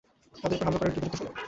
[0.41, 1.33] তাদের উপর হামলা করার এটাই উপযুক্ত সময়।